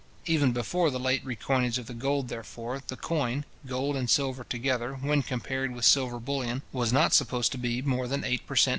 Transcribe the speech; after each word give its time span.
Even 0.25 0.51
before 0.51 0.89
the 0.89 0.99
late 0.99 1.23
recoinage 1.23 1.77
of 1.77 1.85
the 1.85 1.93
gold, 1.93 2.27
therefore, 2.27 2.81
the 2.87 2.97
coin, 2.97 3.45
gold 3.67 3.95
and 3.95 4.09
silver 4.09 4.43
together, 4.43 4.95
when 4.95 5.21
compared 5.21 5.75
with 5.75 5.85
silver 5.85 6.19
bullion, 6.19 6.63
was 6.71 6.91
not 6.91 7.13
supposed 7.13 7.51
to 7.51 7.59
be 7.59 7.83
more 7.83 8.07
than 8.07 8.23
eight 8.23 8.47
per 8.47 8.55
cent. 8.55 8.69